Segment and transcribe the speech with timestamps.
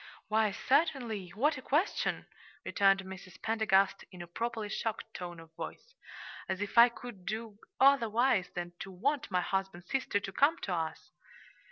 [0.29, 2.25] "Why, certainly; what a question!"
[2.65, 3.39] returned Mrs.
[3.39, 5.93] Pendergast, in a properly shocked tone of voice.
[6.49, 10.73] "As if I could do otherwise than to want my husband's sister to come to
[10.73, 11.11] us."